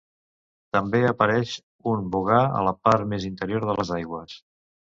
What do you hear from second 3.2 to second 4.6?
interior de les aigües.